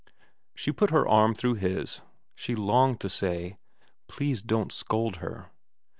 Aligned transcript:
She 0.55 0.71
put 0.71 0.89
her 0.89 1.07
arm 1.07 1.35
through 1.35 1.53
his. 1.61 2.01
She 2.33 2.55
longed 2.55 2.99
to 3.01 3.07
say,' 3.07 3.57
Please 4.09 4.41
don't 4.41 4.71
scold 4.71 5.17
her.' 5.17 5.51